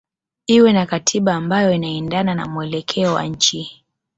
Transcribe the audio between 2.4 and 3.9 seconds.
mwelekeo wa nchi